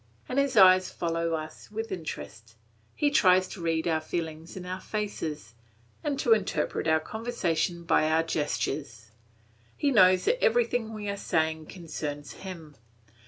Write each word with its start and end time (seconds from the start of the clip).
and 0.27 0.39
his 0.39 0.57
eyes 0.57 0.89
follow 0.89 1.35
us 1.35 1.69
with 1.69 1.91
interest; 1.91 2.55
he 2.95 3.11
tries 3.11 3.47
to 3.47 3.61
read 3.61 3.87
our 3.87 4.01
feelings 4.01 4.57
in 4.57 4.65
our 4.65 4.81
faces, 4.81 5.53
and 6.03 6.17
to 6.17 6.33
interpret 6.33 6.87
our 6.87 6.99
conversation 6.99 7.83
by 7.83 8.09
our 8.09 8.23
gestures; 8.23 9.11
he 9.77 9.91
knows 9.91 10.25
that 10.25 10.43
everything 10.43 10.91
we 10.91 11.07
are 11.07 11.15
saying 11.15 11.67
concerns 11.67 12.31
him. 12.33 12.75